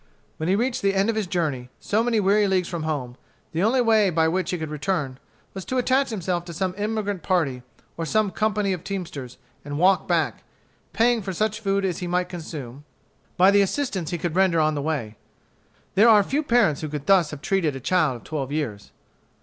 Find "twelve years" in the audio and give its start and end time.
18.23-18.91